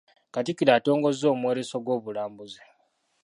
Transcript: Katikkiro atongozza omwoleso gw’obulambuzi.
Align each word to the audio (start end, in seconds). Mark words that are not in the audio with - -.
Katikkiro 0.33 0.71
atongozza 0.77 1.25
omwoleso 1.33 1.75
gw’obulambuzi. 1.83 2.61